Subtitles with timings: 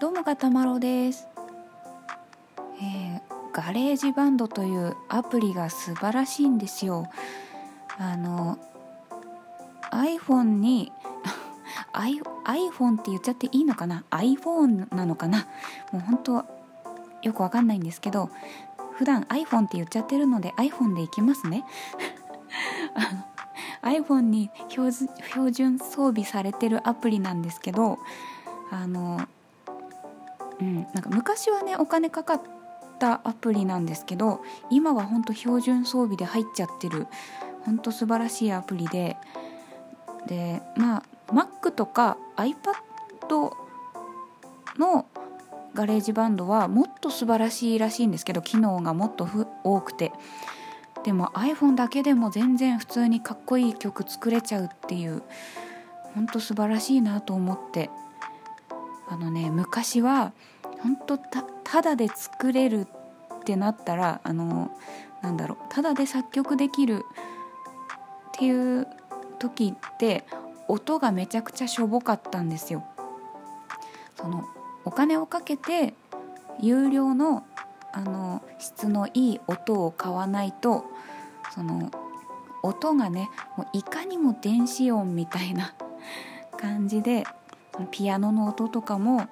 [0.00, 1.26] どうもがたまろです、
[2.80, 3.20] えー、
[3.52, 7.08] GarageBand というアプリが素晴らしいんですよ。
[7.98, 8.58] あの
[9.90, 10.92] iPhone に
[11.92, 15.48] iPhone って言っちゃっていいのかな？iPhone なのかな？
[15.90, 16.32] もう本当
[17.22, 18.30] よくわかんないんですけど
[18.92, 21.64] 普段 iPhone って言っちゃってるので iPhone でいきますね。
[23.82, 27.98] iPhone に標準装備されてるアプリなんですけど
[28.70, 29.26] あの
[30.60, 32.42] うん、なんか昔はねお金かかっ
[32.98, 37.06] たアプリなんですけど今は本当標準装備で入っちゃってる
[37.64, 39.16] 本当素晴らしいアプリで
[40.26, 42.54] でまあ Mac とか iPad
[44.78, 45.06] の
[45.74, 49.28] GarageBand はもっと素晴らしいらしいんですけど機能がもっと
[49.64, 50.12] 多くて。
[51.04, 55.22] でも iPhone だけでも全然普通にかっこいい曲作れちゃうっていう
[56.14, 57.88] ほんと素晴らしいなと思って。
[59.08, 60.32] あのね昔は
[60.80, 62.86] 本当たただで作れる
[63.40, 64.70] ってなったらあの
[65.22, 67.04] なんだろうただで作曲できる
[68.28, 68.86] っていう
[69.38, 70.24] 時って
[70.68, 72.84] 音がめちゃくちゃしょぼかったんですよ。
[74.16, 74.44] その
[74.84, 75.94] お金をかけて
[76.60, 77.44] 有料の
[77.92, 80.84] あの質のいい音を買わないと
[81.54, 81.90] その
[82.62, 85.74] 音がねもういかにも電子音みたいな
[86.60, 87.24] 感じで
[87.86, 89.28] ピアノの音とかも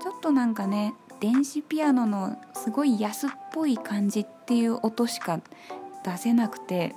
[0.00, 5.40] ちょっとなんかね電子ピアノのすごい安っぽい感じっていう音しか
[6.04, 6.94] 出せなくて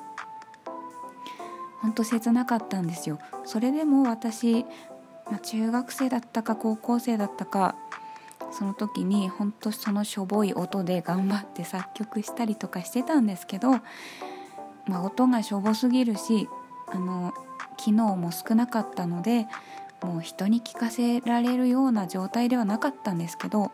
[1.82, 3.20] ほんと切なかったんですよ。
[3.44, 4.66] それでも私、
[5.30, 7.76] ま、中学生だったか高校生だったか
[8.54, 13.72] その時にほんとそのしょぼい音で頑張って作曲したりとかしてたんですけど、
[14.88, 16.48] まあ、音がしょぼすぎるし
[16.88, 17.34] あの
[17.78, 19.48] 機能も少なかったので
[20.04, 23.72] もう人に聞かせられるような状態ではなかったんですけど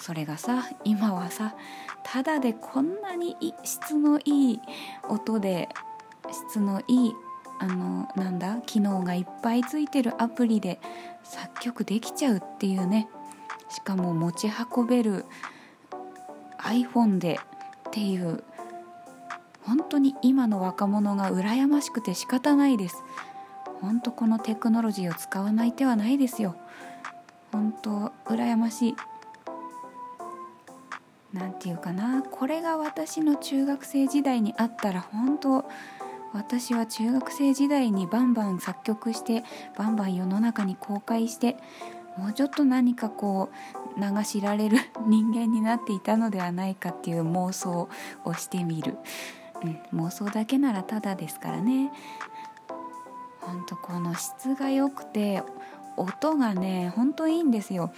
[0.00, 1.54] それがさ今はさ
[2.02, 4.60] ただでこんなに質のいい
[5.08, 5.68] 音で
[6.30, 7.12] 質のいい
[7.60, 10.80] あのなんだ機能がいっぱいついてるアプリで
[11.22, 13.08] 作曲できちゃうっていうね。
[13.68, 15.24] しかも持ち運べる
[16.58, 17.40] iPhone で
[17.88, 18.44] っていう
[19.62, 23.02] 本当に今の若者が羨ましくて仕方ないです。
[23.84, 26.56] 本当このテクノロジーを使わない手はないですよ。
[27.52, 28.96] 本当羨ましい。
[31.34, 32.22] 何て言うかな。
[32.22, 35.64] これが私の中学生時代にあったら本当
[36.32, 39.44] 私は中学生時代にバンバン作曲して
[39.76, 41.56] バンバン世の中に公開して
[42.16, 43.50] もうちょっと何かこ
[43.96, 47.88] う流しられる 人間になっていたのではないかっていう妄想
[48.24, 48.98] をしてみる、
[49.92, 51.92] うん、妄想だけならただですからね。
[53.46, 55.42] ほんとこの質が良くて
[55.96, 57.92] 音がねほんといいんですよ。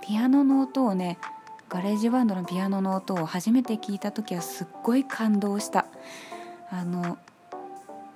[0.00, 1.18] ピアノの音をね
[1.68, 5.86] GarageBand のピアノの音を初めて聞いた時はすっごい感動した。
[6.70, 7.18] あの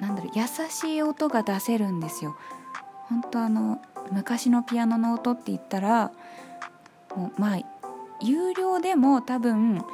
[0.01, 2.37] なんだろう優しい音が出せるんですよ。
[3.09, 3.81] 本当あの
[4.11, 6.11] 昔のピアノの音って言ったら
[7.15, 7.59] もうまあ
[8.21, 9.85] 有料でも多分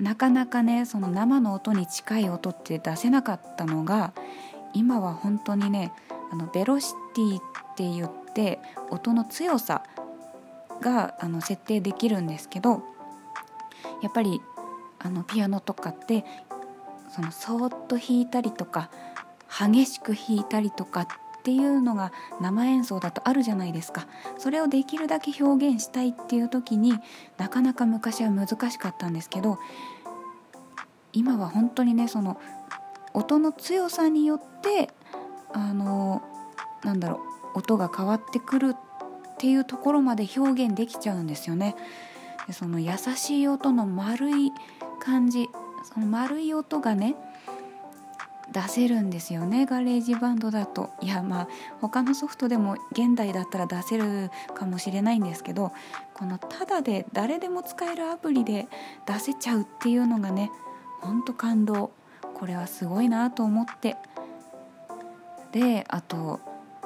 [0.00, 4.12] なかなかねその生の音に近い音って出せなかったのが
[4.74, 5.92] 今は本当にね
[6.30, 7.42] あのベロシティっ
[7.76, 9.82] て言って音の強さ
[10.80, 12.82] があの設定できるんですけど
[14.02, 14.40] やっぱり
[14.98, 16.24] あのピアノとかって
[17.14, 18.90] そのそーっと弾いたりとか
[19.48, 21.06] 激しく弾いたりとかっ
[21.42, 24.06] ていうのが生演奏だとあるじゃないですか。
[24.36, 26.92] それをできるだけ表現したいっていう時に
[27.38, 29.58] なかなか昔は難しかったんですけど
[31.12, 32.38] 今は本当にねその
[33.14, 34.90] 音の強さによって
[35.52, 36.22] あの
[36.84, 37.20] なんだろ
[37.54, 41.76] う音が変わってくるっていうところまで表現できちゃうんですよね。
[42.46, 44.52] でその優しい音の丸い
[45.00, 45.48] 感じ
[45.92, 47.14] その丸い音がね
[48.52, 49.66] 出せるんですよね。
[49.66, 50.90] GarageBand だと。
[51.02, 51.48] いやまあ
[51.80, 55.72] 他のソフトでも現代だったら出せるかもしれないんですけど
[56.14, 58.66] このただで誰でも使えるアプリで
[59.06, 60.50] 出せちゃうっていうのがね
[61.00, 61.92] ほんと感動。
[62.38, 63.96] これはすごいなと思って。
[65.52, 66.40] であと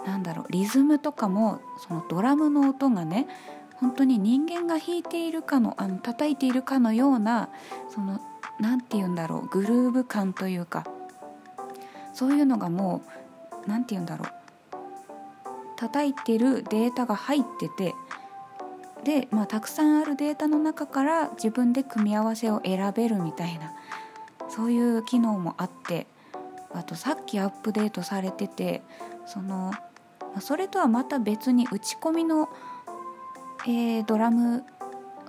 [0.07, 3.27] なんだろうリズムとかもそのドラムの音がね
[3.75, 7.49] 本当に人間が弾いているかのあの叩いているかのような
[7.89, 8.21] その
[8.61, 10.87] 何て言うんだろうグルーヴ感というか
[12.13, 13.03] そういうのがも
[13.67, 14.29] う何て言うんだろう
[15.77, 17.95] 叩いてるデータが入ってて
[19.03, 23.73] で、まあ、たくさんあるデータの中から自分で組み合わせを選べるみたいな
[24.49, 26.07] そういう機能もあって
[26.75, 28.83] あとさっきアップデートされてて
[29.27, 29.73] その
[30.41, 32.49] それとはまた別に打ち込みの
[33.67, 34.65] えー、ドラム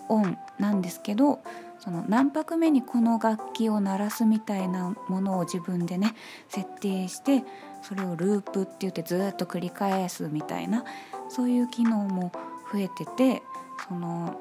[0.10, 1.40] 音なんですけど
[1.80, 6.16] その何拍目にこの楽器を鳴らすみたいなものを自分でね
[6.48, 7.44] 設定して
[7.82, 10.84] それをループって言ってずっと繰り返すみたいな
[11.30, 12.32] そういう機能も
[12.72, 13.44] 増えてて
[13.88, 14.40] その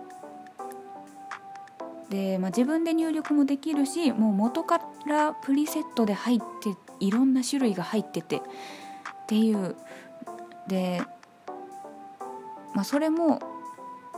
[2.13, 8.41] で、まあ、自分で入力もできるしもう元からプリセットで入っていろんな種類が入っててっ
[9.27, 9.77] ていう。
[10.69, 11.03] で、
[12.75, 13.41] まあ、それも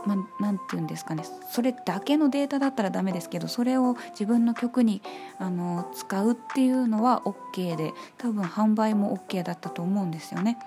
[0.05, 0.13] ま
[0.49, 1.23] あ、て言うんですかね。
[1.49, 5.01] それだけのデータだったらダメですけどそれを自分の曲に
[5.39, 10.59] あの使うっていうのは OK で多分販売も OK だったと思うんですよね。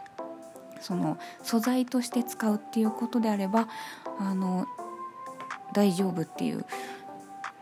[0.81, 3.69] その素材として使うっていうことであれば
[4.19, 4.67] あの
[5.73, 6.65] 大丈夫っていう、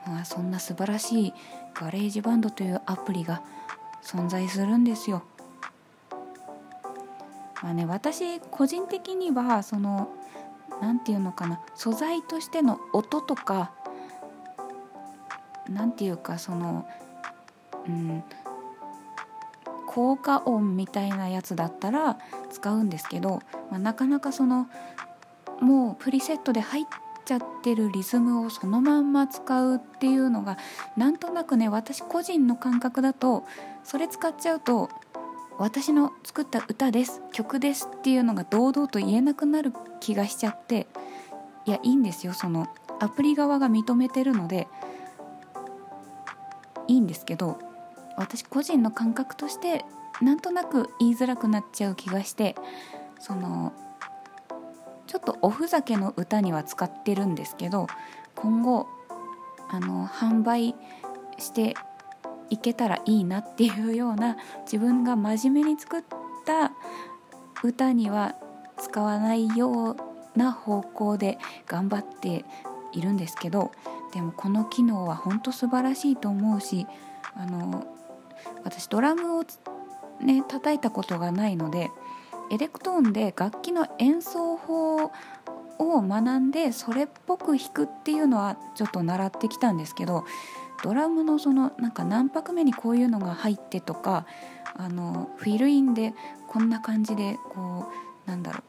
[0.06, 1.34] まあ、そんな素晴らしい
[1.74, 3.42] GarageBand というアプリが
[4.02, 5.22] 存在するんですよ。
[7.62, 10.08] まあね、私個人的にはその
[10.80, 13.72] 何て言うのかな素材としての音とか
[15.68, 16.86] 何て言うかその
[17.88, 18.22] うん
[19.86, 22.18] 効果音みたいなやつだったら
[22.50, 24.68] 使うんですけど、まあ、なかなかその
[25.60, 30.56] もうプリセットで入ってちゃってるリズムをそのまんま使うっていうのが
[30.96, 33.44] なんとなくね私個人の感覚だと
[33.84, 34.88] それ使っちゃうと
[35.58, 40.86] 私の作った歌です曲ですっていうのが堂々と言えなくなる気がしちゃって
[41.64, 42.68] いやいいんですよその
[43.00, 44.68] アプリ側が認めてるので
[46.86, 47.58] いいんですけど
[48.16, 49.84] 私個人の感覚として
[50.22, 52.54] なんとなく言いづらくなっちゃう気がして
[53.18, 53.72] その
[55.06, 57.86] ちょっとおふざけの歌には使ってるんですけど
[58.34, 58.86] 今後
[59.68, 60.74] あの販売
[61.38, 61.74] して
[62.50, 66.02] いけたらいいなっていうような自分が真面目に作っ
[66.44, 66.72] た
[67.64, 68.34] 歌には
[68.78, 72.44] 使わないような方向で頑張って
[72.92, 73.72] いるんですけど
[74.12, 76.86] でもこの機能は本当素晴らしいと思うし
[77.34, 77.86] あの
[78.64, 79.44] 私ドラムを
[80.20, 81.90] ね叩いたことがないので
[82.50, 85.10] エレクトーンで楽器の演奏法
[85.78, 90.24] を学んでそれっぽく弾くっていうのはちょっと習ってきたんですけど
[90.82, 94.26] ドラムのそのなんか何拍目にこういうのが入ってとか
[94.74, 96.14] あのフィルインで
[96.48, 97.90] こんな感じでこ
[98.26, 98.60] うなんだろ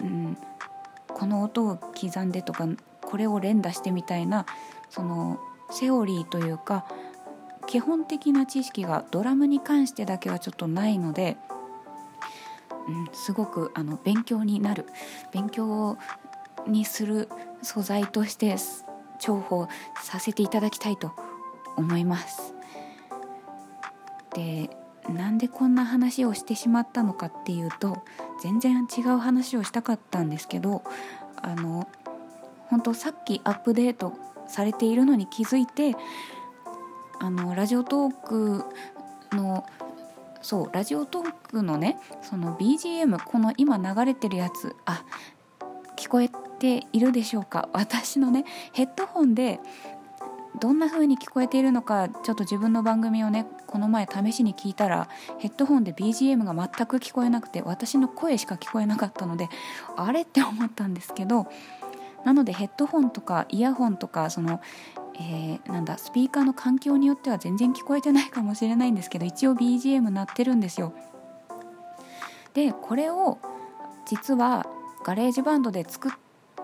[0.00, 0.36] う、うん、
[1.08, 2.66] この音を刻んでとか
[3.02, 4.46] これを連打してみたいな
[4.88, 5.40] その
[5.70, 6.86] セオリーというか
[7.66, 11.36] 基本的な知識がドラムに関してだけはちょっとないので、
[12.90, 14.86] うん、すごくあの勉強になる
[15.32, 15.96] 勉強
[16.66, 17.28] にする
[17.62, 18.56] 素材として
[19.20, 19.68] 重宝
[20.02, 21.12] させていただきたいと
[21.76, 22.54] 思います。
[24.34, 24.70] で
[25.08, 28.02] なんでこんな話をしてしまったのかっていうと
[28.42, 30.82] 全然違う話をしたかったんですけど
[31.36, 31.88] あの
[32.68, 34.14] 本当さっきアップデート
[34.46, 35.96] されているのに気づいて
[37.18, 38.64] あのラジオトーク
[39.32, 39.66] の
[40.42, 45.04] そうラジオトークのねその BGM この今流れてるやつあ
[45.96, 47.68] 聞こえているでしょうか？
[47.74, 49.60] 私のねヘッドホンで
[50.58, 55.08] どんな風に聞こえているのかちょっと自分の番組をねこの前試しに聞いたら
[55.38, 59.48] ヘッドホンで BGM が全く聞こえなくて私の声しか聞こえなかったので
[59.96, 61.46] あれって思ったんですけど
[62.24, 64.60] なのでヘッドホンとかイヤホンとかその、
[65.22, 70.94] えー、なんだスピーカーの環境によっては全然聞こえてないかもしれないんですけど一応 BGM 鳴ってるんですよ。
[72.54, 73.38] でこれを
[74.06, 74.66] 実は
[75.04, 76.12] GarageBand で作っ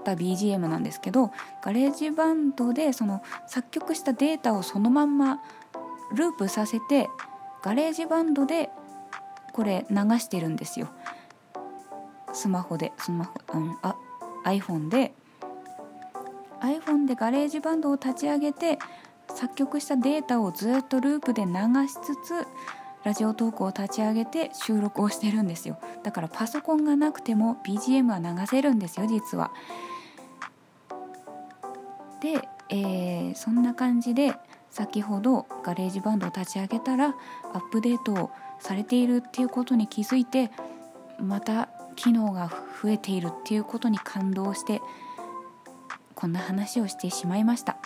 [0.05, 1.31] た BGM なんですけど
[1.63, 5.41] GarageBand でその作曲したデータをそのまんま
[6.15, 7.09] ループさせて
[7.63, 8.71] GarageBand で
[9.53, 10.89] これ流してるんですよ
[12.33, 13.97] スマホでスマホ、うん、あ
[14.45, 15.13] iPhone で
[16.87, 18.79] iPhone で GarageBand を立ち上げて
[19.29, 21.53] 作曲したデータをずっとループで流
[21.89, 22.47] しつつ
[23.05, 25.79] Radiotalk を立ち上げて収録をしてるんですよ。
[26.03, 29.53] だからパソコンがなくても BGM は流せるんですよ実は。
[32.21, 34.35] で、えー、そんな感じで
[34.71, 37.15] 先ほど GarageBand を立ち上げたら
[37.53, 40.51] アップデートをされているっていうことに気づいて
[41.21, 42.51] また機能が
[42.83, 44.81] 増えているっていうことに感動して
[46.17, 47.77] こんな話をしてしまいました。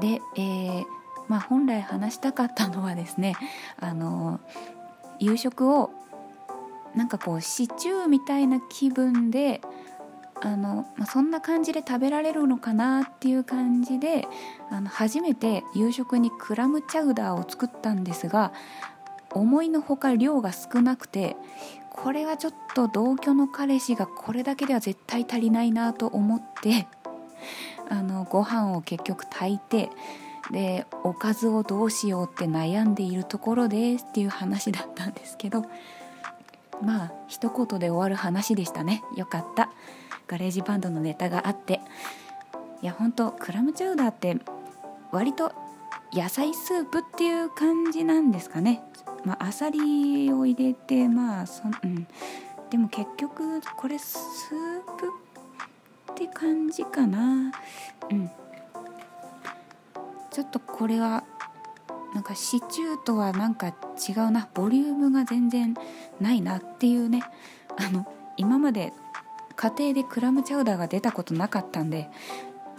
[0.00, 0.84] で、えー
[1.28, 3.36] まあ、本来話したかったのはですね
[3.78, 4.40] あの
[5.20, 5.90] 夕食を
[6.94, 9.60] なんかこうシチューみたいな気分で
[10.40, 14.26] あの、まあ、そんな感じで食べられるのかなっていう感じで
[14.70, 18.52] あの初めて夕食にクラムチャウダーを作ったんですが
[19.30, 21.36] 思いのほか量が少なくて
[21.94, 26.88] これはちょっと同居の彼氏がこれだけでは絶対足りないなと思って
[27.90, 29.90] あのご飯を結局炊いて
[30.50, 35.66] でおかずをどうしようって悩んでいるところですっていう話だったんですけど
[36.82, 39.04] まあ一言で終わる話でしたね。
[39.14, 39.70] よかった。
[40.26, 41.80] GarageBand のネタがあって。
[42.80, 44.40] いやほんとクラムチャウダーって
[45.12, 45.52] 割と
[46.12, 48.82] 野菜スープっていう感じなんですかね。
[49.24, 52.06] まああさりを入れてまあそうん。
[52.70, 55.08] でも結局これスープ
[56.12, 57.52] って感じかな。
[58.10, 58.30] うん。
[60.30, 61.24] ちょっとこれは
[62.14, 64.48] なんかシチューとはなんか違うな。
[64.52, 65.74] ボリュームが全然
[66.20, 67.22] ないなっていうね。
[67.78, 68.92] あの今まで
[69.56, 72.10] 家庭でクラムチャウダーが出たことなかったんで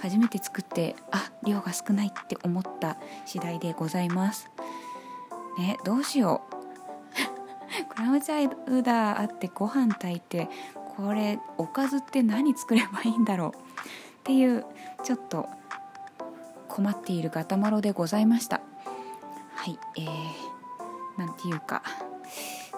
[0.04, 4.52] 初めて作ってあ量が少ないって思った次第でございます。
[5.58, 7.88] ねどうしよう。
[7.88, 10.50] クラムチャウダーあってご飯炊いて
[10.98, 13.50] これおかずって何作ればいいんだろう。
[13.50, 13.54] っ
[14.26, 14.66] ていう
[15.04, 15.48] ちょっと
[16.68, 18.60] 困っているガタマロでございました。
[19.56, 21.82] はいえー、なんていうか。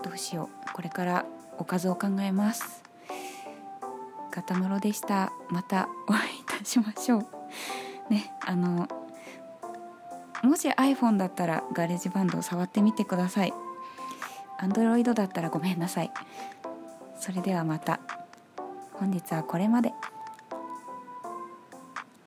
[0.03, 0.74] どうしよう。
[0.74, 1.25] これから
[1.58, 2.84] おかずを考えます。
[4.29, 5.34] ガタマロでした。
[5.50, 7.25] またお会いいたしましょう。
[8.09, 8.88] ねあの
[10.43, 13.53] もし iPhone だったら GarageBand を触ってみてください。
[14.59, 16.12] Android だったらごめんなさい。
[17.19, 18.00] それではまた。
[18.93, 19.93] 本日はこれまで。